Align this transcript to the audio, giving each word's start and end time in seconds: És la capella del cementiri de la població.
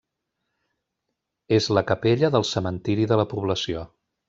És 1.57 1.67
la 1.79 1.83
capella 1.91 2.33
del 2.37 2.47
cementiri 2.55 3.07
de 3.13 3.21
la 3.23 3.29
població. 3.37 3.87